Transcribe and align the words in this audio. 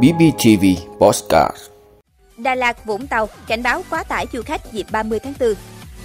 BBTV 0.00 0.64
Postcard 0.98 1.56
Đà 2.36 2.54
Lạt, 2.54 2.86
Vũng 2.86 3.06
Tàu 3.06 3.28
cảnh 3.46 3.62
báo 3.62 3.84
quá 3.90 4.04
tải 4.04 4.26
du 4.32 4.42
khách 4.42 4.72
dịp 4.72 4.86
30 4.92 5.18
tháng 5.18 5.34
4. 5.40 5.54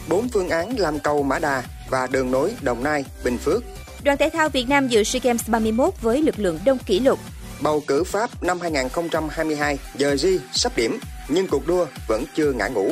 Bốn 0.09 0.29
phương 0.29 0.49
án 0.49 0.79
làm 0.79 0.99
cầu 0.99 1.23
Mã 1.23 1.39
Đà 1.39 1.63
và 1.89 2.07
đường 2.11 2.31
nối 2.31 2.53
Đồng 2.61 2.83
Nai, 2.83 3.05
Bình 3.23 3.37
Phước. 3.37 3.63
Đoàn 4.03 4.17
thể 4.17 4.29
thao 4.29 4.49
Việt 4.49 4.69
Nam 4.69 4.87
dự 4.87 5.03
SEA 5.03 5.19
Games 5.23 5.49
31 5.49 5.93
với 6.01 6.21
lực 6.21 6.39
lượng 6.39 6.59
đông 6.65 6.77
kỷ 6.77 6.99
lục. 6.99 7.19
Bầu 7.61 7.83
cử 7.87 8.03
Pháp 8.03 8.43
năm 8.43 8.59
2022 8.59 9.77
giờ 9.95 10.15
G 10.23 10.27
sắp 10.51 10.71
điểm, 10.75 10.99
nhưng 11.27 11.47
cuộc 11.47 11.67
đua 11.67 11.85
vẫn 12.07 12.23
chưa 12.35 12.51
ngã 12.51 12.67
ngủ. 12.67 12.91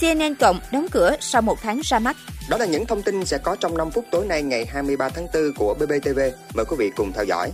CNN 0.00 0.34
Cộng 0.34 0.60
đóng 0.72 0.86
cửa 0.90 1.16
sau 1.20 1.42
một 1.42 1.58
tháng 1.62 1.80
ra 1.84 1.98
mắt. 1.98 2.16
Đó 2.48 2.56
là 2.56 2.66
những 2.66 2.86
thông 2.86 3.02
tin 3.02 3.24
sẽ 3.24 3.38
có 3.38 3.56
trong 3.60 3.76
5 3.76 3.90
phút 3.90 4.04
tối 4.10 4.26
nay 4.26 4.42
ngày 4.42 4.66
23 4.66 5.08
tháng 5.08 5.26
4 5.34 5.42
của 5.56 5.74
BBTV. 5.74 6.18
Mời 6.54 6.64
quý 6.64 6.76
vị 6.78 6.90
cùng 6.96 7.12
theo 7.12 7.24
dõi. 7.24 7.50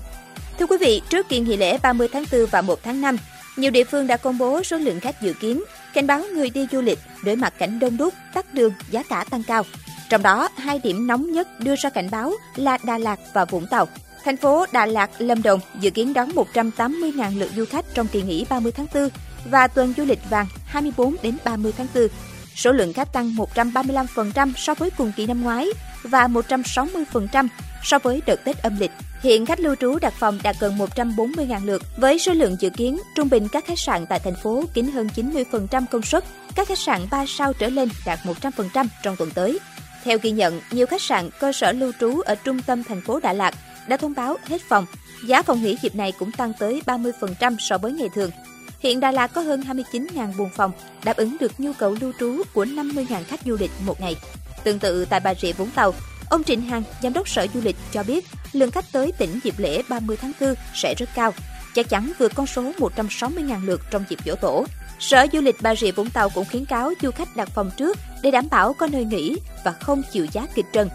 Thưa 0.60 0.66
quý 0.66 0.76
vị, 0.80 1.02
trước 1.08 1.28
kỳ 1.28 1.40
nghỉ 1.40 1.56
lễ 1.56 1.78
30 1.82 2.08
tháng 2.12 2.24
4 2.32 2.46
và 2.50 2.60
1 2.60 2.82
tháng 2.82 3.00
5, 3.00 3.16
nhiều 3.56 3.70
địa 3.70 3.84
phương 3.84 4.06
đã 4.06 4.16
công 4.16 4.38
bố 4.38 4.62
số 4.62 4.76
lượng 4.76 5.00
khách 5.00 5.22
dự 5.22 5.32
kiến, 5.32 5.62
cảnh 5.94 6.06
báo 6.06 6.22
người 6.34 6.50
đi 6.50 6.66
du 6.72 6.80
lịch 6.80 6.98
đối 7.24 7.36
mặt 7.36 7.52
cảnh 7.58 7.78
đông 7.78 7.96
đúc, 7.96 8.14
tắc 8.34 8.54
đường, 8.54 8.72
giá 8.90 9.02
cả 9.02 9.24
tăng 9.30 9.42
cao. 9.42 9.64
Trong 10.08 10.22
đó, 10.22 10.48
hai 10.56 10.80
điểm 10.84 11.06
nóng 11.06 11.32
nhất 11.32 11.48
đưa 11.60 11.74
ra 11.76 11.90
cảnh 11.90 12.08
báo 12.10 12.32
là 12.56 12.78
Đà 12.84 12.98
Lạt 12.98 13.20
và 13.32 13.44
Vũng 13.44 13.66
Tàu. 13.70 13.88
Thành 14.24 14.36
phố 14.36 14.66
Đà 14.72 14.86
Lạt, 14.86 15.10
Lâm 15.18 15.42
Đồng 15.42 15.60
dự 15.80 15.90
kiến 15.90 16.12
đón 16.12 16.30
180.000 16.54 17.38
lượt 17.38 17.50
du 17.56 17.64
khách 17.64 17.84
trong 17.94 18.06
kỳ 18.06 18.22
nghỉ 18.22 18.46
30 18.50 18.72
tháng 18.72 18.86
4 18.94 19.08
và 19.50 19.68
tuần 19.68 19.94
du 19.96 20.04
lịch 20.04 20.30
vàng 20.30 20.46
24 20.66 21.16
đến 21.22 21.36
30 21.44 21.72
tháng 21.76 21.86
4. 21.94 22.08
Số 22.54 22.72
lượng 22.72 22.92
khách 22.92 23.12
tăng 23.12 23.34
135% 23.54 24.52
so 24.56 24.74
với 24.74 24.90
cùng 24.90 25.12
kỳ 25.16 25.26
năm 25.26 25.42
ngoái 25.42 25.68
và 26.02 26.28
160% 26.28 27.48
so 27.82 27.98
với 27.98 28.22
đợt 28.26 28.44
Tết 28.44 28.62
âm 28.62 28.76
lịch. 28.80 28.90
Hiện 29.22 29.46
khách 29.46 29.60
lưu 29.60 29.74
trú 29.74 29.98
đặt 29.98 30.14
phòng 30.18 30.38
đạt 30.42 30.56
gần 30.60 30.78
140.000 30.78 31.66
lượt, 31.66 31.82
với 31.96 32.18
số 32.18 32.32
lượng 32.32 32.56
dự 32.60 32.70
kiến 32.70 32.98
trung 33.14 33.28
bình 33.28 33.48
các 33.52 33.64
khách 33.66 33.78
sạn 33.78 34.06
tại 34.06 34.20
thành 34.24 34.34
phố 34.42 34.64
kín 34.74 34.92
hơn 34.92 35.08
90% 35.16 35.84
công 35.90 36.02
suất, 36.02 36.24
các 36.54 36.68
khách 36.68 36.78
sạn 36.78 37.06
3 37.10 37.24
sao 37.28 37.52
trở 37.52 37.68
lên 37.68 37.88
đạt 38.06 38.18
100% 38.18 38.86
trong 39.02 39.16
tuần 39.16 39.30
tới. 39.34 39.58
Theo 40.04 40.18
ghi 40.22 40.30
nhận, 40.30 40.60
nhiều 40.70 40.86
khách 40.86 41.02
sạn, 41.02 41.30
cơ 41.40 41.52
sở 41.52 41.72
lưu 41.72 41.92
trú 42.00 42.20
ở 42.20 42.34
trung 42.34 42.62
tâm 42.62 42.84
thành 42.84 43.00
phố 43.00 43.20
Đà 43.20 43.32
Lạt 43.32 43.54
đã 43.88 43.96
thông 43.96 44.14
báo 44.14 44.36
hết 44.44 44.62
phòng. 44.68 44.86
Giá 45.26 45.42
phòng 45.42 45.62
nghỉ 45.62 45.76
dịp 45.82 45.94
này 45.94 46.12
cũng 46.12 46.32
tăng 46.32 46.52
tới 46.58 46.82
30% 46.86 47.56
so 47.58 47.78
với 47.78 47.92
ngày 47.92 48.08
thường. 48.14 48.30
Hiện 48.78 49.00
Đà 49.00 49.10
Lạt 49.10 49.26
có 49.26 49.40
hơn 49.40 49.62
29.000 49.62 50.36
buồng 50.36 50.50
phòng, 50.56 50.72
đáp 51.04 51.16
ứng 51.16 51.36
được 51.40 51.52
nhu 51.60 51.72
cầu 51.72 51.96
lưu 52.00 52.12
trú 52.20 52.42
của 52.54 52.64
50.000 52.64 53.24
khách 53.24 53.40
du 53.44 53.56
lịch 53.60 53.70
một 53.86 54.00
ngày. 54.00 54.16
Tương 54.64 54.78
tự 54.78 55.04
tại 55.04 55.20
Bà 55.20 55.34
Rịa 55.34 55.52
Vũng 55.52 55.70
Tàu, 55.70 55.94
ông 56.30 56.44
Trịnh 56.44 56.60
Hằng, 56.60 56.82
giám 57.02 57.12
đốc 57.12 57.28
Sở 57.28 57.46
Du 57.54 57.60
lịch 57.64 57.76
cho 57.92 58.02
biết 58.02 58.26
lượng 58.52 58.70
khách 58.70 58.92
tới 58.92 59.12
tỉnh 59.18 59.40
dịp 59.44 59.54
lễ 59.58 59.82
30 59.88 60.16
tháng 60.16 60.32
4 60.40 60.54
sẽ 60.74 60.94
rất 60.98 61.08
cao, 61.14 61.34
chắc 61.74 61.88
chắn 61.88 62.12
vượt 62.18 62.32
con 62.34 62.46
số 62.46 62.72
160.000 62.78 63.64
lượt 63.66 63.80
trong 63.90 64.04
dịp 64.08 64.18
dỗ 64.26 64.34
tổ. 64.34 64.64
Sở 65.00 65.26
Du 65.32 65.40
lịch 65.40 65.56
Bà 65.60 65.74
Rịa 65.74 65.90
Vũng 65.90 66.10
Tàu 66.10 66.28
cũng 66.28 66.44
khuyến 66.50 66.64
cáo 66.64 66.92
du 67.02 67.10
khách 67.10 67.36
đặt 67.36 67.48
phòng 67.54 67.70
trước 67.76 67.98
để 68.22 68.30
đảm 68.30 68.44
bảo 68.50 68.72
có 68.72 68.86
nơi 68.86 69.04
nghỉ 69.04 69.36
và 69.64 69.72
không 69.72 70.02
chịu 70.12 70.26
giá 70.32 70.46
kịch 70.54 70.66
trần. 70.72 70.88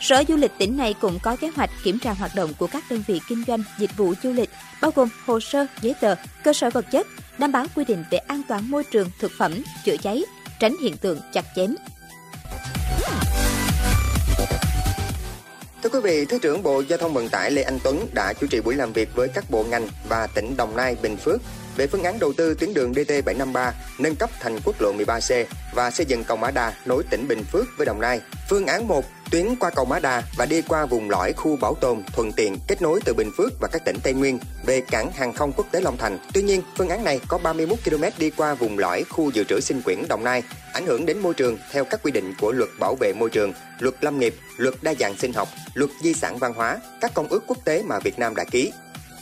Sở 0.00 0.24
Du 0.28 0.36
lịch 0.36 0.52
tỉnh 0.58 0.76
này 0.76 0.94
cũng 1.00 1.18
có 1.22 1.36
kế 1.36 1.50
hoạch 1.56 1.70
kiểm 1.84 1.98
tra 1.98 2.12
hoạt 2.12 2.34
động 2.34 2.52
của 2.58 2.66
các 2.66 2.84
đơn 2.90 3.02
vị 3.06 3.20
kinh 3.28 3.44
doanh 3.46 3.62
dịch 3.78 3.96
vụ 3.96 4.14
du 4.22 4.32
lịch, 4.32 4.50
bao 4.82 4.90
gồm 4.94 5.08
hồ 5.26 5.40
sơ, 5.40 5.66
giấy 5.82 5.94
tờ, 6.00 6.14
cơ 6.44 6.52
sở 6.52 6.70
vật 6.70 6.86
chất, 6.90 7.06
đảm 7.38 7.52
bảo 7.52 7.66
quy 7.74 7.84
định 7.84 8.04
về 8.10 8.18
an 8.18 8.42
toàn 8.48 8.70
môi 8.70 8.84
trường, 8.84 9.10
thực 9.20 9.32
phẩm, 9.38 9.62
chữa 9.84 9.96
cháy, 9.96 10.22
tránh 10.60 10.76
hiện 10.82 10.96
tượng 10.96 11.20
chặt 11.32 11.44
chém. 11.56 11.74
Thưa 15.86 16.00
quý 16.00 16.10
vị, 16.10 16.24
Thứ 16.24 16.38
trưởng 16.38 16.62
Bộ 16.62 16.82
Giao 16.88 16.98
thông 16.98 17.14
Vận 17.14 17.28
tải 17.28 17.50
Lê 17.50 17.62
Anh 17.62 17.78
Tuấn 17.84 18.06
đã 18.12 18.32
chủ 18.32 18.46
trì 18.46 18.60
buổi 18.60 18.74
làm 18.74 18.92
việc 18.92 19.08
với 19.14 19.28
các 19.28 19.50
bộ 19.50 19.64
ngành 19.64 19.88
và 20.08 20.26
tỉnh 20.26 20.56
Đồng 20.56 20.76
Nai, 20.76 20.96
Bình 21.02 21.16
Phước 21.16 21.40
về 21.76 21.86
phương 21.86 22.02
án 22.02 22.18
đầu 22.18 22.32
tư 22.32 22.54
tuyến 22.54 22.74
đường 22.74 22.92
DT753 22.92 23.72
nâng 23.98 24.16
cấp 24.16 24.30
thành 24.40 24.58
quốc 24.64 24.76
lộ 24.80 24.92
13C 24.92 25.44
và 25.74 25.90
xây 25.90 26.06
dựng 26.06 26.24
cầu 26.24 26.36
Mã 26.36 26.50
Đà 26.50 26.72
nối 26.86 27.04
tỉnh 27.10 27.28
Bình 27.28 27.44
Phước 27.52 27.64
với 27.76 27.86
Đồng 27.86 28.00
Nai. 28.00 28.20
Phương 28.50 28.66
án 28.66 28.88
1 28.88 29.04
tuyến 29.30 29.56
qua 29.60 29.70
cầu 29.70 29.84
Mã 29.84 29.98
Đà 29.98 30.22
và 30.36 30.46
đi 30.46 30.62
qua 30.62 30.86
vùng 30.86 31.10
lõi 31.10 31.32
khu 31.32 31.56
bảo 31.56 31.74
tồn 31.74 32.02
thuận 32.12 32.32
tiện 32.32 32.56
kết 32.68 32.82
nối 32.82 33.00
từ 33.04 33.14
Bình 33.14 33.30
Phước 33.36 33.52
và 33.60 33.68
các 33.68 33.84
tỉnh 33.84 33.96
Tây 34.02 34.12
Nguyên 34.12 34.38
về 34.66 34.80
cảng 34.80 35.12
hàng 35.12 35.32
không 35.32 35.52
quốc 35.52 35.66
tế 35.70 35.80
Long 35.80 35.96
Thành. 35.96 36.18
Tuy 36.34 36.42
nhiên, 36.42 36.62
phương 36.76 36.88
án 36.88 37.04
này 37.04 37.20
có 37.28 37.38
31 37.38 37.78
km 37.84 38.04
đi 38.18 38.30
qua 38.30 38.54
vùng 38.54 38.78
lõi 38.78 39.04
khu 39.04 39.30
dự 39.30 39.44
trữ 39.44 39.60
sinh 39.60 39.82
quyển 39.82 40.08
Đồng 40.08 40.24
Nai, 40.24 40.42
ảnh 40.76 40.86
hưởng 40.86 41.06
đến 41.06 41.18
môi 41.18 41.34
trường 41.34 41.58
theo 41.70 41.84
các 41.84 42.00
quy 42.02 42.12
định 42.12 42.34
của 42.40 42.52
luật 42.52 42.70
bảo 42.78 42.94
vệ 43.00 43.12
môi 43.12 43.30
trường, 43.30 43.52
luật 43.78 43.94
lâm 44.00 44.18
nghiệp, 44.18 44.34
luật 44.56 44.74
đa 44.82 44.94
dạng 44.94 45.16
sinh 45.16 45.32
học, 45.32 45.48
luật 45.74 45.90
di 46.02 46.14
sản 46.14 46.38
văn 46.38 46.52
hóa, 46.54 46.78
các 47.00 47.14
công 47.14 47.28
ước 47.28 47.42
quốc 47.46 47.58
tế 47.64 47.82
mà 47.82 47.98
Việt 47.98 48.18
Nam 48.18 48.34
đã 48.34 48.44
ký. 48.44 48.72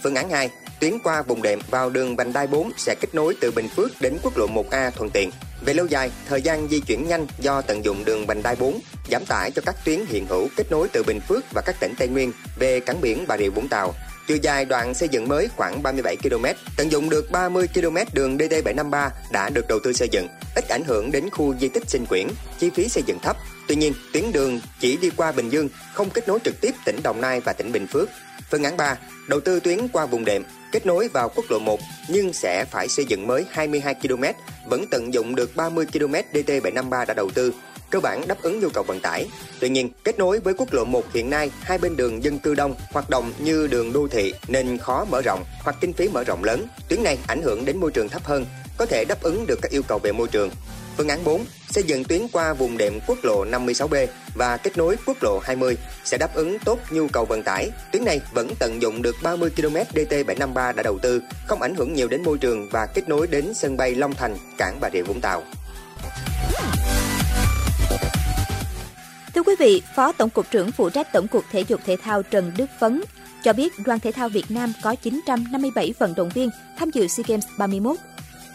Phương 0.05 0.15
án 0.15 0.31
2 0.31 0.51
tuyến 0.81 0.99
qua 1.05 1.23
vùng 1.23 1.43
đệm 1.43 1.59
vào 1.71 1.91
đường 1.91 2.17
vành 2.17 2.33
đai 2.33 2.47
4 2.47 2.71
sẽ 2.77 2.95
kết 3.01 3.15
nối 3.15 3.37
từ 3.41 3.51
Bình 3.51 3.69
Phước 3.69 3.91
đến 4.01 4.17
quốc 4.23 4.37
lộ 4.37 4.47
1A 4.47 4.91
thuận 4.91 5.11
tiện. 5.11 5.31
Về 5.65 5.75
lâu 5.75 5.87
dài, 5.87 6.11
thời 6.29 6.43
gian 6.43 6.69
di 6.69 6.81
chuyển 6.81 7.09
nhanh 7.09 7.27
do 7.39 7.61
tận 7.61 7.85
dụng 7.85 8.05
đường 8.05 8.27
vành 8.27 8.43
đai 8.43 8.57
4 8.57 8.81
giảm 9.11 9.25
tải 9.27 9.51
cho 9.51 9.63
các 9.67 9.75
tuyến 9.85 10.01
hiện 10.07 10.27
hữu 10.27 10.49
kết 10.57 10.65
nối 10.71 10.89
từ 10.93 11.03
Bình 11.03 11.21
Phước 11.29 11.45
và 11.55 11.63
các 11.67 11.77
tỉnh 11.81 11.95
Tây 11.99 12.09
Nguyên 12.09 12.33
về 12.59 12.81
cảng 12.81 13.01
biển 13.01 13.25
Bà 13.29 13.37
Rịa 13.39 13.49
Vũng 13.49 13.69
Tàu. 13.69 13.95
Chiều 14.29 14.37
dài 14.37 14.65
đoạn 14.65 14.95
xây 14.95 15.09
dựng 15.09 15.29
mới 15.29 15.49
khoảng 15.57 15.83
37 15.83 16.17
km, 16.17 16.45
tận 16.77 16.93
dụng 16.93 17.11
được 17.11 17.31
30 17.31 17.69
km 17.75 17.97
đường 18.13 18.37
DT753 18.39 19.11
đã 19.33 19.51
được 19.51 19.69
đầu 19.69 19.79
tư 19.85 19.93
xây 19.93 20.09
dựng, 20.09 20.29
ít 20.55 20.69
ảnh 20.69 20.85
hưởng 20.85 21.11
đến 21.11 21.31
khu 21.31 21.55
di 21.61 21.69
tích 21.69 21.91
sinh 21.91 22.07
quyển, 22.07 22.27
chi 22.59 22.71
phí 22.75 22.89
xây 22.89 23.03
dựng 23.07 23.19
thấp. 23.23 23.37
Tuy 23.69 23.77
nhiên, 23.77 23.93
tuyến 24.13 24.33
đường 24.33 24.61
chỉ 24.81 24.97
đi 24.97 25.11
qua 25.17 25.33
Bình 25.33 25.51
Dương, 25.51 25.69
không 25.95 26.11
kết 26.11 26.29
nối 26.29 26.39
trực 26.45 26.61
tiếp 26.61 26.75
tỉnh 26.85 27.01
Đồng 27.03 27.21
Nai 27.21 27.41
và 27.41 27.53
tỉnh 27.53 27.73
Bình 27.73 27.87
Phước. 27.87 28.09
Phương 28.51 28.65
án 28.65 28.77
3, 28.77 28.97
đầu 29.29 29.41
tư 29.41 29.61
tuyến 29.61 29.89
qua 29.89 30.07
vùng 30.07 30.25
đệm, 30.25 30.43
kết 30.73 30.87
nối 30.87 31.09
vào 31.09 31.29
quốc 31.29 31.45
lộ 31.51 31.59
1 31.59 31.81
nhưng 32.09 32.33
sẽ 32.33 32.65
phải 32.71 32.89
xây 32.89 33.05
dựng 33.05 33.27
mới 33.27 33.45
22 33.51 33.95
km, 33.95 34.25
vẫn 34.67 34.87
tận 34.91 35.15
dụng 35.15 35.35
được 35.35 35.57
30 35.57 35.87
km 35.93 36.15
DT753 36.33 37.07
đã 37.07 37.15
đầu 37.15 37.31
tư, 37.31 37.55
cơ 37.91 38.01
bản 38.01 38.29
đáp 38.29 38.43
ứng 38.43 38.61
nhu 38.61 38.69
cầu 38.69 38.85
vận 38.85 39.01
tải. 39.01 39.29
Tuy 39.61 39.69
nhiên, 39.69 39.91
kết 40.05 40.19
nối 40.19 40.39
với 40.39 40.55
quốc 40.55 40.73
lộ 40.73 40.85
1 40.85 41.13
hiện 41.13 41.31
nay, 41.31 41.51
hai 41.61 41.79
bên 41.79 41.97
đường 41.97 42.25
dân 42.25 42.39
cư 42.39 42.55
đông, 42.55 42.75
hoạt 42.93 43.11
động 43.11 43.33
như 43.39 43.67
đường 43.67 43.93
đô 43.93 44.09
thị 44.09 44.35
nên 44.49 44.79
khó 44.79 45.05
mở 45.05 45.23
rộng 45.23 45.45
hoặc 45.63 45.77
kinh 45.81 45.93
phí 45.93 46.09
mở 46.09 46.25
rộng 46.25 46.45
lớn. 46.45 46.67
Tuyến 46.89 47.03
này 47.03 47.19
ảnh 47.27 47.43
hưởng 47.43 47.65
đến 47.65 47.77
môi 47.77 47.91
trường 47.91 48.09
thấp 48.09 48.25
hơn, 48.25 48.47
có 48.79 48.87
thể 48.87 49.05
đáp 49.05 49.23
ứng 49.23 49.47
được 49.47 49.59
các 49.63 49.71
yêu 49.71 49.83
cầu 49.89 49.99
về 50.03 50.13
môi 50.13 50.29
trường. 50.29 50.51
Phương 50.97 51.09
án 51.09 51.25
4, 51.25 51.45
xây 51.71 51.85
dựng 51.85 52.05
tuyến 52.05 52.23
qua 52.33 52.55
vùng 52.55 52.79
đệm 52.79 52.99
quốc 53.07 53.19
lộ 53.23 53.45
56B 53.45 54.07
và 54.35 54.57
kết 54.57 54.77
nối 54.77 54.97
quốc 55.07 55.17
lộ 55.23 55.39
20 55.39 55.77
sẽ 56.05 56.19
đáp 56.19 56.35
ứng 56.35 56.59
tốt 56.65 56.79
nhu 56.91 57.09
cầu 57.09 57.25
vận 57.25 57.43
tải. 57.43 57.71
Tuyến 57.93 58.05
này 58.05 58.21
vẫn 58.33 58.55
tận 58.59 58.83
dụng 58.83 59.03
được 59.03 59.17
30 59.23 59.51
km 59.57 59.77
DT753 59.95 60.75
đã 60.75 60.83
đầu 60.83 60.99
tư, 60.99 61.23
không 61.47 61.63
ảnh 61.63 61.75
hưởng 61.75 61.93
nhiều 61.93 62.09
đến 62.09 62.23
môi 62.23 62.39
trường 62.39 62.69
và 62.71 62.87
kết 62.95 63.09
nối 63.09 63.27
đến 63.27 63.55
sân 63.55 63.77
bay 63.77 63.95
Long 63.95 64.15
Thành, 64.15 64.37
cảng 64.59 64.79
Bà 64.81 64.91
Rịa 64.93 65.03
Vũng 65.03 65.21
Tàu. 65.21 65.43
Thưa 69.35 69.43
quý 69.43 69.55
vị, 69.59 69.83
Phó 69.97 70.13
Tổng 70.13 70.31
cục 70.31 70.51
trưởng 70.51 70.73
phụ 70.73 70.91
trách 70.91 71.13
Tổng 71.13 71.29
cục 71.29 71.45
Thể 71.51 71.61
dục 71.61 71.81
Thể 71.85 71.97
thao 72.03 72.23
Trần 72.23 72.53
Đức 72.57 72.67
Phấn 72.81 73.03
cho 73.45 73.53
biết 73.53 73.73
đoàn 73.85 74.01
thể 74.01 74.13
thao 74.13 74.29
Việt 74.29 74.51
Nam 74.51 74.73
có 74.83 74.95
957 74.95 75.95
vận 75.99 76.15
động 76.17 76.31
viên 76.35 76.51
tham 76.79 76.91
dự 76.91 77.07
SEA 77.07 77.25
Games 77.29 77.45
31. 77.59 77.97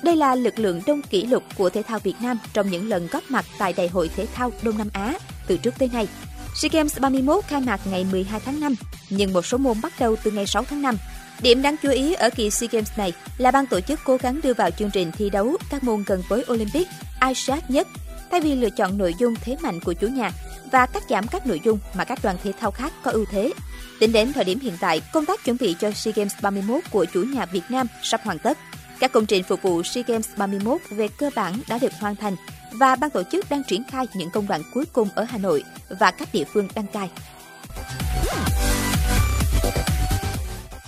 Đây 0.03 0.15
là 0.15 0.35
lực 0.35 0.59
lượng 0.59 0.81
đông 0.87 1.01
kỷ 1.01 1.25
lục 1.25 1.43
của 1.57 1.69
thể 1.69 1.83
thao 1.83 1.99
Việt 1.99 2.15
Nam 2.21 2.39
trong 2.53 2.69
những 2.69 2.89
lần 2.89 3.07
góp 3.11 3.23
mặt 3.29 3.45
tại 3.57 3.73
Đại 3.73 3.87
hội 3.87 4.09
Thể 4.15 4.25
thao 4.33 4.51
Đông 4.61 4.77
Nam 4.77 4.89
Á 4.93 5.13
từ 5.47 5.57
trước 5.57 5.73
tới 5.79 5.89
nay. 5.93 6.07
SEA 6.55 6.69
Games 6.73 6.99
31 6.99 7.43
khai 7.47 7.61
mạc 7.61 7.79
ngày 7.85 8.05
12 8.11 8.39
tháng 8.45 8.59
5, 8.59 8.75
nhưng 9.09 9.33
một 9.33 9.45
số 9.45 9.57
môn 9.57 9.81
bắt 9.81 9.93
đầu 9.99 10.15
từ 10.23 10.31
ngày 10.31 10.47
6 10.47 10.63
tháng 10.63 10.81
5. 10.81 10.97
Điểm 11.41 11.61
đáng 11.61 11.75
chú 11.83 11.89
ý 11.89 12.13
ở 12.13 12.29
kỳ 12.29 12.49
SEA 12.49 12.69
Games 12.71 12.97
này 12.97 13.13
là 13.37 13.51
ban 13.51 13.65
tổ 13.65 13.81
chức 13.81 13.99
cố 14.03 14.17
gắng 14.17 14.39
đưa 14.43 14.53
vào 14.53 14.71
chương 14.71 14.91
trình 14.91 15.11
thi 15.11 15.29
đấu 15.29 15.57
các 15.69 15.83
môn 15.83 16.03
gần 16.07 16.23
với 16.27 16.45
Olympic 16.51 16.87
ai 17.19 17.35
sát 17.35 17.69
nhất, 17.69 17.87
thay 18.31 18.41
vì 18.41 18.55
lựa 18.55 18.69
chọn 18.69 18.97
nội 18.97 19.13
dung 19.19 19.35
thế 19.41 19.57
mạnh 19.61 19.79
của 19.79 19.93
chủ 19.93 20.07
nhà 20.07 20.31
và 20.71 20.85
cắt 20.85 21.03
giảm 21.09 21.27
các 21.27 21.47
nội 21.47 21.61
dung 21.63 21.79
mà 21.93 22.03
các 22.03 22.19
đoàn 22.23 22.37
thể 22.43 22.53
thao 22.59 22.71
khác 22.71 22.93
có 23.03 23.11
ưu 23.11 23.25
thế. 23.31 23.53
Tính 23.99 24.11
đến 24.11 24.33
thời 24.33 24.43
điểm 24.43 24.59
hiện 24.59 24.77
tại, 24.79 25.01
công 25.13 25.25
tác 25.25 25.45
chuẩn 25.45 25.57
bị 25.59 25.75
cho 25.79 25.91
SEA 25.91 26.13
Games 26.15 26.33
31 26.41 26.83
của 26.91 27.05
chủ 27.05 27.23
nhà 27.23 27.45
Việt 27.45 27.63
Nam 27.69 27.87
sắp 28.03 28.21
hoàn 28.23 28.39
tất. 28.39 28.57
Các 28.99 29.11
công 29.11 29.25
trình 29.25 29.43
phục 29.43 29.61
vụ 29.61 29.83
SEA 29.83 30.03
Games 30.07 30.27
31 30.37 30.81
về 30.89 31.07
cơ 31.17 31.29
bản 31.35 31.53
đã 31.67 31.77
được 31.77 31.91
hoàn 31.99 32.15
thành 32.15 32.35
và 32.73 32.95
ban 32.95 33.09
tổ 33.09 33.23
chức 33.31 33.45
đang 33.49 33.63
triển 33.63 33.83
khai 33.91 34.05
những 34.13 34.29
công 34.29 34.47
đoạn 34.47 34.61
cuối 34.73 34.85
cùng 34.93 35.09
ở 35.15 35.23
Hà 35.23 35.37
Nội 35.37 35.63
và 35.99 36.11
các 36.11 36.29
địa 36.33 36.43
phương 36.53 36.67
đăng 36.75 36.87
cai. 36.87 37.09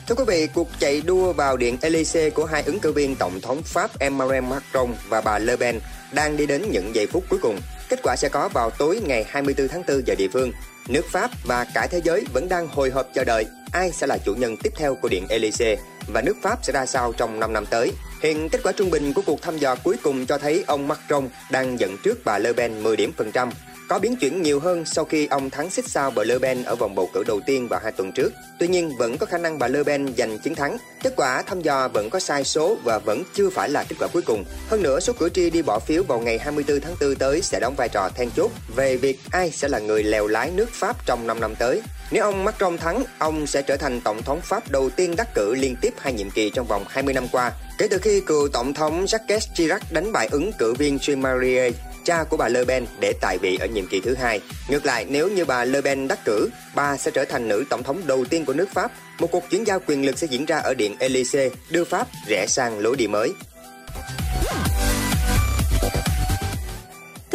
Thưa 0.07 0.15
quý 0.15 0.23
vị, 0.27 0.47
cuộc 0.53 0.67
chạy 0.79 1.01
đua 1.01 1.33
vào 1.33 1.57
Điện 1.57 1.77
Elysee 1.81 2.29
của 2.29 2.45
hai 2.45 2.63
ứng 2.63 2.79
cử 2.79 2.91
viên 2.91 3.15
Tổng 3.15 3.41
thống 3.41 3.61
Pháp 3.63 3.99
Emmanuel 3.99 4.43
Macron 4.43 4.93
và 5.09 5.21
bà 5.21 5.39
Le 5.39 5.55
Pen 5.55 5.79
đang 6.13 6.37
đi 6.37 6.45
đến 6.45 6.61
những 6.71 6.95
giây 6.95 7.07
phút 7.07 7.23
cuối 7.29 7.39
cùng. 7.41 7.59
Kết 7.89 7.99
quả 8.03 8.15
sẽ 8.15 8.29
có 8.29 8.49
vào 8.53 8.69
tối 8.69 9.01
ngày 9.05 9.25
24 9.29 9.67
tháng 9.67 9.83
4 9.87 10.07
giờ 10.07 10.15
địa 10.15 10.27
phương. 10.33 10.51
Nước 10.87 11.05
Pháp 11.05 11.31
và 11.45 11.65
cả 11.73 11.87
thế 11.91 12.01
giới 12.03 12.25
vẫn 12.33 12.49
đang 12.49 12.67
hồi 12.67 12.89
hộp 12.89 13.07
chờ 13.13 13.23
đợi 13.23 13.45
ai 13.71 13.91
sẽ 13.91 14.07
là 14.07 14.17
chủ 14.17 14.35
nhân 14.35 14.57
tiếp 14.57 14.73
theo 14.75 14.95
của 14.95 15.09
Điện 15.09 15.25
Elysee 15.29 15.77
và 16.07 16.21
nước 16.21 16.37
Pháp 16.41 16.59
sẽ 16.63 16.73
ra 16.73 16.85
sao 16.85 17.13
trong 17.17 17.39
5 17.39 17.53
năm 17.53 17.65
tới. 17.65 17.91
Hiện 18.21 18.49
kết 18.49 18.59
quả 18.63 18.71
trung 18.71 18.91
bình 18.91 19.13
của 19.13 19.21
cuộc 19.25 19.41
thăm 19.41 19.57
dò 19.57 19.75
cuối 19.83 19.95
cùng 20.03 20.25
cho 20.25 20.37
thấy 20.37 20.63
ông 20.67 20.87
Macron 20.87 21.29
đang 21.51 21.79
dẫn 21.79 21.97
trước 22.03 22.25
bà 22.25 22.37
Le 22.37 22.53
Pen 22.53 22.83
10 22.83 22.95
điểm 22.95 23.13
phần 23.17 23.31
trăm 23.31 23.49
có 23.91 23.99
biến 23.99 24.15
chuyển 24.15 24.41
nhiều 24.41 24.59
hơn 24.59 24.85
sau 24.85 25.05
khi 25.05 25.27
ông 25.27 25.49
thắng 25.49 25.69
xích 25.69 25.87
sao 25.87 26.11
bà 26.11 26.23
Le 26.23 26.37
Pen 26.37 26.63
ở 26.63 26.75
vòng 26.75 26.95
bầu 26.95 27.09
cử 27.13 27.23
đầu 27.27 27.39
tiên 27.45 27.67
vào 27.67 27.79
hai 27.83 27.91
tuần 27.91 28.11
trước. 28.11 28.33
Tuy 28.59 28.67
nhiên, 28.67 28.97
vẫn 28.97 29.17
có 29.17 29.25
khả 29.25 29.37
năng 29.37 29.59
bà 29.59 29.67
Le 29.67 29.83
Pen 29.83 30.13
giành 30.17 30.39
chiến 30.39 30.55
thắng. 30.55 30.77
Kết 31.03 31.13
quả 31.15 31.41
thăm 31.41 31.61
dò 31.61 31.87
vẫn 31.87 32.09
có 32.09 32.19
sai 32.19 32.43
số 32.43 32.77
và 32.83 32.99
vẫn 32.99 33.23
chưa 33.33 33.49
phải 33.49 33.69
là 33.69 33.83
kết 33.83 33.95
quả 33.99 34.07
cuối 34.13 34.21
cùng. 34.21 34.43
Hơn 34.69 34.83
nữa, 34.83 34.99
số 34.99 35.13
cử 35.13 35.29
tri 35.29 35.49
đi 35.49 35.61
bỏ 35.61 35.79
phiếu 35.79 36.03
vào 36.03 36.19
ngày 36.19 36.37
24 36.39 36.81
tháng 36.81 36.95
4 37.01 37.15
tới 37.15 37.41
sẽ 37.41 37.59
đóng 37.59 37.75
vai 37.77 37.89
trò 37.89 38.09
then 38.09 38.29
chốt 38.35 38.51
về 38.75 38.97
việc 38.97 39.19
ai 39.31 39.51
sẽ 39.51 39.67
là 39.67 39.79
người 39.79 40.03
lèo 40.03 40.27
lái 40.27 40.51
nước 40.51 40.69
Pháp 40.71 41.05
trong 41.05 41.27
5 41.27 41.39
năm 41.39 41.55
tới. 41.55 41.81
Nếu 42.11 42.23
ông 42.23 42.43
Macron 42.43 42.77
thắng, 42.77 43.03
ông 43.19 43.47
sẽ 43.47 43.61
trở 43.61 43.77
thành 43.77 44.01
tổng 44.01 44.23
thống 44.23 44.41
Pháp 44.41 44.71
đầu 44.71 44.89
tiên 44.89 45.15
đắc 45.17 45.27
cử 45.35 45.55
liên 45.55 45.75
tiếp 45.81 45.93
hai 45.97 46.13
nhiệm 46.13 46.29
kỳ 46.29 46.49
trong 46.49 46.67
vòng 46.67 46.85
20 46.89 47.13
năm 47.13 47.27
qua, 47.31 47.51
kể 47.77 47.87
từ 47.91 47.97
khi 47.97 48.21
cựu 48.21 48.47
tổng 48.53 48.73
thống 48.73 49.05
Jacques 49.05 49.39
Chirac 49.55 49.81
đánh 49.91 50.11
bại 50.11 50.27
ứng 50.31 50.51
cử 50.57 50.73
viên 50.73 50.97
Jean-Marie 50.97 51.71
cha 52.05 52.23
của 52.23 52.37
bà 52.37 52.47
Le 52.47 52.63
Pen 52.63 52.85
để 52.99 53.13
tại 53.21 53.37
vị 53.37 53.57
ở 53.61 53.67
nhiệm 53.67 53.87
kỳ 53.87 54.01
thứ 54.01 54.15
hai. 54.15 54.41
Ngược 54.69 54.85
lại, 54.85 55.05
nếu 55.09 55.29
như 55.29 55.45
bà 55.45 55.65
Le 55.65 55.81
Pen 55.81 56.07
đắc 56.07 56.19
cử, 56.25 56.49
bà 56.75 56.97
sẽ 56.97 57.11
trở 57.11 57.25
thành 57.25 57.47
nữ 57.47 57.63
tổng 57.69 57.83
thống 57.83 58.01
đầu 58.05 58.25
tiên 58.25 58.45
của 58.45 58.53
nước 58.53 58.69
Pháp. 58.73 58.91
Một 59.19 59.31
cuộc 59.31 59.43
chuyển 59.49 59.67
giao 59.67 59.79
quyền 59.87 60.05
lực 60.05 60.17
sẽ 60.17 60.27
diễn 60.27 60.45
ra 60.45 60.57
ở 60.57 60.73
Điện 60.73 60.95
Elysee, 60.99 61.49
đưa 61.69 61.83
Pháp 61.83 62.07
rẽ 62.27 62.45
sang 62.47 62.79
lối 62.79 62.95
đi 62.95 63.07
mới. 63.07 63.33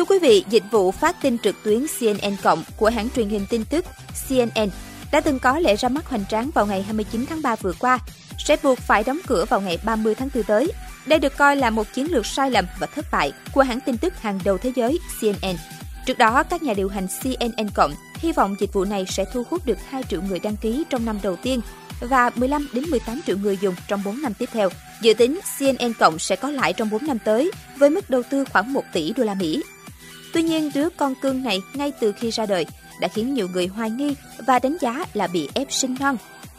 Quý 0.08 0.18
vị, 0.18 0.44
dịch 0.50 0.64
vụ 0.70 0.90
phát 0.90 1.16
tin 1.22 1.38
trực 1.38 1.56
tuyến 1.64 1.86
CNN 1.98 2.36
Cộng 2.42 2.64
của 2.76 2.90
hãng 2.90 3.08
truyền 3.16 3.28
hình 3.28 3.46
tin 3.50 3.64
tức 3.64 3.84
CNN 4.28 4.68
đã 5.12 5.20
từng 5.20 5.38
có 5.38 5.58
lễ 5.58 5.76
ra 5.76 5.88
mắt 5.88 6.08
hoành 6.08 6.24
tráng 6.28 6.50
vào 6.54 6.66
ngày 6.66 6.82
29 6.82 7.26
tháng 7.26 7.42
3 7.42 7.56
vừa 7.56 7.72
qua, 7.78 7.98
sẽ 8.38 8.56
buộc 8.62 8.78
phải 8.78 9.04
đóng 9.04 9.18
cửa 9.26 9.44
vào 9.44 9.60
ngày 9.60 9.78
30 9.84 10.14
tháng 10.14 10.28
4 10.34 10.44
tới. 10.44 10.72
Đây 11.06 11.18
được 11.18 11.36
coi 11.36 11.56
là 11.56 11.70
một 11.70 11.86
chiến 11.94 12.12
lược 12.12 12.26
sai 12.26 12.50
lầm 12.50 12.64
và 12.78 12.86
thất 12.86 13.06
bại 13.12 13.32
của 13.52 13.62
hãng 13.62 13.80
tin 13.80 13.98
tức 13.98 14.14
hàng 14.20 14.40
đầu 14.44 14.58
thế 14.58 14.72
giới 14.76 14.98
CNN. 15.20 15.56
Trước 16.06 16.18
đó, 16.18 16.42
các 16.42 16.62
nhà 16.62 16.74
điều 16.74 16.88
hành 16.88 17.06
CNN 17.22 17.68
Cộng 17.74 17.92
hy 18.16 18.32
vọng 18.32 18.56
dịch 18.60 18.72
vụ 18.72 18.84
này 18.84 19.06
sẽ 19.08 19.24
thu 19.32 19.42
hút 19.50 19.66
được 19.66 19.78
2 19.88 20.02
triệu 20.10 20.22
người 20.22 20.38
đăng 20.38 20.56
ký 20.56 20.84
trong 20.90 21.04
năm 21.04 21.18
đầu 21.22 21.36
tiên 21.36 21.60
và 22.00 22.30
15 22.34 22.68
đến 22.72 22.84
18 22.90 23.20
triệu 23.26 23.36
người 23.36 23.58
dùng 23.60 23.74
trong 23.88 24.02
4 24.04 24.22
năm 24.22 24.34
tiếp 24.34 24.48
theo. 24.52 24.68
Dự 25.02 25.14
tính 25.14 25.40
CNN 25.58 25.92
Cộng 25.98 26.18
sẽ 26.18 26.36
có 26.36 26.50
lãi 26.50 26.72
trong 26.72 26.90
4 26.90 27.06
năm 27.06 27.18
tới 27.24 27.50
với 27.78 27.90
mức 27.90 28.10
đầu 28.10 28.22
tư 28.30 28.44
khoảng 28.52 28.72
1 28.72 28.82
tỷ 28.92 29.12
đô 29.12 29.24
la 29.24 29.34
Mỹ. 29.34 29.62
Tuy 30.36 30.42
nhiên, 30.42 30.70
đứa 30.74 30.88
con 30.96 31.14
cưng 31.14 31.42
này 31.42 31.62
ngay 31.74 31.92
từ 32.00 32.12
khi 32.12 32.30
ra 32.30 32.46
đời 32.46 32.66
đã 33.00 33.08
khiến 33.08 33.34
nhiều 33.34 33.48
người 33.52 33.66
hoài 33.66 33.90
nghi 33.90 34.14
và 34.46 34.58
đánh 34.58 34.76
giá 34.80 35.04
là 35.14 35.26
bị 35.26 35.48
ép 35.54 35.72
sinh 35.72 35.96
non 36.00 36.16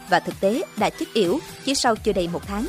và 0.10 0.20
thực 0.20 0.40
tế 0.40 0.62
đã 0.78 0.90
chết 0.90 1.06
yểu 1.14 1.40
chỉ 1.66 1.76
sau 1.76 1.96
chưa 1.96 2.14
đầy 2.14 2.28
một 2.28 2.48
tháng. 2.48 2.68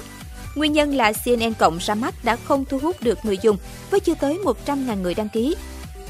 Nguyên 0.54 0.72
nhân 0.72 0.94
là 0.94 1.12
CNN 1.12 1.54
Cộng 1.58 1.78
ra 1.78 1.94
mắt 1.94 2.14
đã 2.24 2.36
không 2.36 2.64
thu 2.64 2.78
hút 2.78 2.96
được 3.02 3.18
người 3.22 3.38
dùng 3.42 3.56
với 3.90 4.00
chưa 4.00 4.14
tới 4.14 4.38
100.000 4.44 5.02
người 5.02 5.14
đăng 5.14 5.28
ký. 5.28 5.56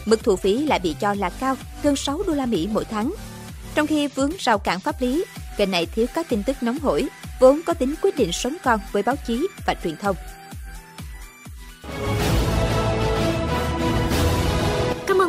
Mức 0.05 0.25
thu 0.25 0.37
phí 0.37 0.67
lại 0.67 0.79
bị 0.79 0.95
cho 1.01 1.15
là 1.15 1.31
cao, 1.31 1.57
gần 1.83 1.97
6 1.97 2.23
đô 2.27 2.35
la 2.35 2.47
Mỹ 2.47 2.69
mỗi 2.73 2.85
tháng. 2.85 3.15
Trong 3.75 3.87
khi 3.87 4.09
vướng 4.09 4.33
rào 4.39 4.59
cản 4.59 4.81
pháp 4.81 5.03
lý, 5.03 5.25
kênh 5.57 5.71
này 5.71 5.87
thiếu 5.87 6.07
các 6.15 6.29
tin 6.29 6.43
tức 6.43 6.63
nóng 6.63 6.79
hổi, 6.79 7.09
vốn 7.41 7.61
có 7.67 7.75
tính 7.75 7.95
quyết 8.03 8.17
định 8.17 8.33
sống 8.33 8.57
con 8.65 8.81
với 8.93 9.03
báo 9.03 9.17
chí 9.27 9.47
và 9.67 9.75
truyền 9.85 9.97
thông. 9.97 10.17